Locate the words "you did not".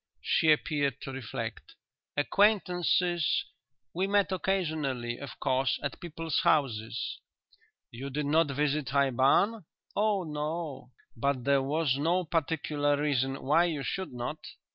7.91-8.47